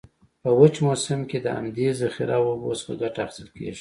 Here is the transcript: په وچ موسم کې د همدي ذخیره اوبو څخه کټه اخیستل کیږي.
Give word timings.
په 0.41 0.49
وچ 0.59 0.75
موسم 0.85 1.19
کې 1.29 1.37
د 1.41 1.47
همدي 1.57 1.87
ذخیره 2.01 2.37
اوبو 2.47 2.71
څخه 2.79 2.93
کټه 3.01 3.19
اخیستل 3.23 3.47
کیږي. 3.55 3.69